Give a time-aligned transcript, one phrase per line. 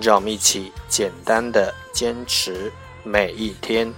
[0.00, 3.92] 让我们一起简单的坚持每一天。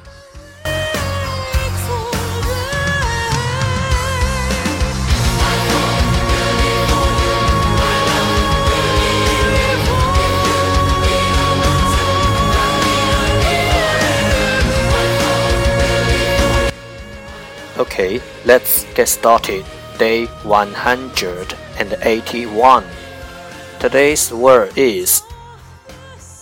[17.78, 19.64] Okay, let's get started.
[19.98, 22.84] Day 181.
[23.78, 25.22] Today's word is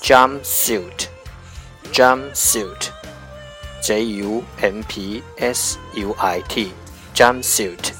[0.02, 1.08] jumpsuit
[1.92, 2.90] jumpsuit
[3.82, 6.72] j u m p s u i t
[7.14, 7.92] jumpsuit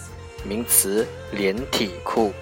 [0.44, 2.32] 名词连体裤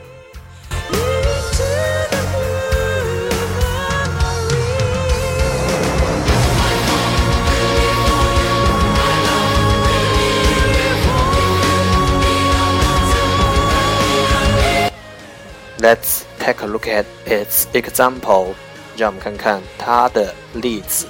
[15.83, 18.55] Let's take a look at its example.
[18.97, 21.07] 让我们看看它的例子。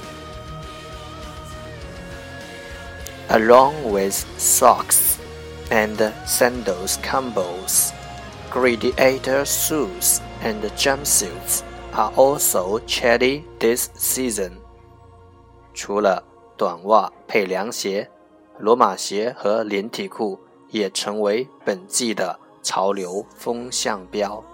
[3.28, 5.16] Along with socks
[5.70, 7.90] and sandals combos,
[8.52, 11.62] gladiator suits and jumpsuits
[11.94, 14.52] are also trendy this season.
[15.72, 16.22] 除了
[16.58, 18.10] 短袜配凉鞋，
[18.58, 24.44] 罗马鞋和连体裤也成为本季的潮流风向标。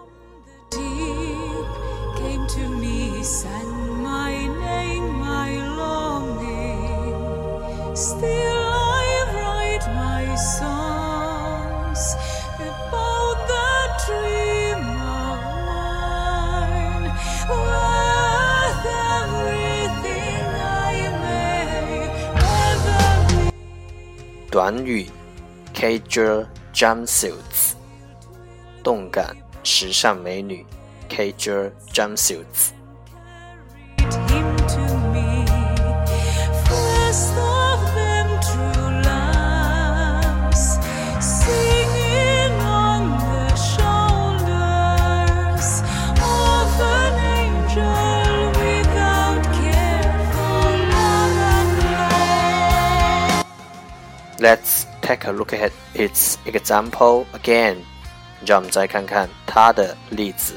[24.54, 25.10] 短语
[25.74, 27.74] ：casual jumpsuits，
[28.84, 30.64] 动感时尚美女
[31.10, 32.70] ；casual jumpsuits。
[54.43, 57.79] Let's take a look at its example again.
[58.47, 60.55] 让我们再看看它的例子。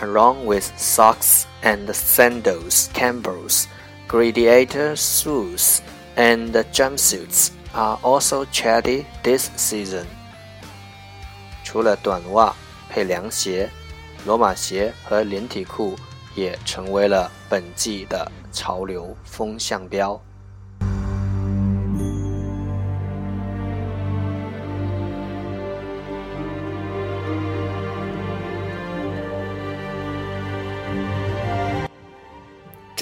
[0.00, 3.66] Along with socks and sandals, campbells,
[4.08, 5.78] gladiator shoes,
[6.16, 10.06] and jumpsuits are also trendy this season.
[11.62, 12.54] 除了短袜
[12.88, 13.70] 配凉鞋，
[14.26, 15.96] 罗马鞋和连体裤
[16.34, 20.20] 也成为了本季的潮流风向标。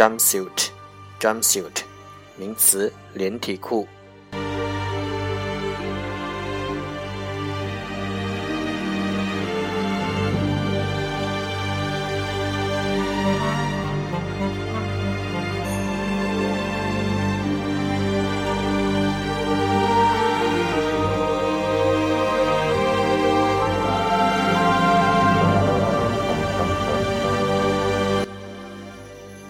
[0.03, 1.83] jumpsuit，jumpsuit，
[2.35, 3.87] 名词，连体裤。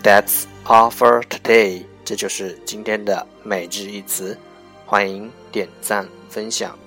[0.04, 1.86] That's all for today。
[2.04, 4.38] 这就是今天的每日一词。
[4.86, 6.78] 欢迎点赞分享，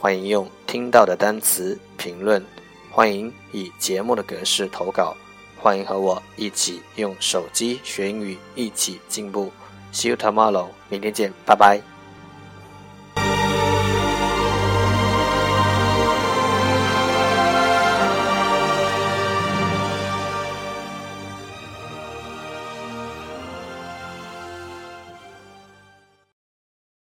[0.00, 2.42] 欢迎用听到的单词评论，
[2.90, 5.14] 欢迎以节目的格式投稿。
[5.60, 9.52] 欢迎和我一起用手机学英语，一起进步。
[9.92, 11.91] See you tomorrow，明天见，拜拜。